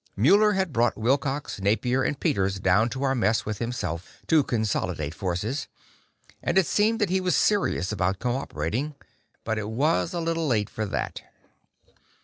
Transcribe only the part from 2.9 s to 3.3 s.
our